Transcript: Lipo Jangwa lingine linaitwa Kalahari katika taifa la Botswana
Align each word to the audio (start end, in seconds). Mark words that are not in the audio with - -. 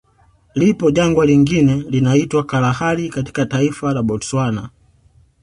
Lipo 0.55 0.91
Jangwa 0.91 1.25
lingine 1.25 1.75
linaitwa 1.75 2.43
Kalahari 2.43 3.09
katika 3.09 3.45
taifa 3.45 3.93
la 3.93 4.03
Botswana 4.03 4.69